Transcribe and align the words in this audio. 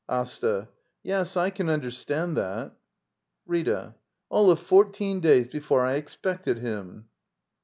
Asta. 0.09 0.67
Yes, 1.03 1.37
I 1.37 1.51
can 1.51 1.69
understand 1.69 2.35
that. 2.35 2.71
RrrA. 3.47 3.93
All 4.29 4.49
of 4.49 4.59
fourteen 4.59 5.21
dajrs 5.21 5.51
before 5.51 5.85
I 5.85 5.93
expected 5.93 6.57
him! 6.57 7.05